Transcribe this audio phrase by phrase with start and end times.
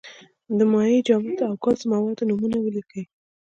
[0.57, 3.03] د مایع، جامد او ګاز موادو نومونه ولیکئ.